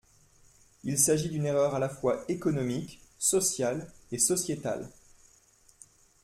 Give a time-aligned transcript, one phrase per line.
[0.83, 4.89] Il s’agit d’une erreur à la fois économique, sociale et sociétale.